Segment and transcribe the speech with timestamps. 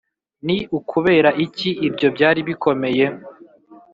[0.45, 3.05] ni ukubera iki ibyo byari bikomeye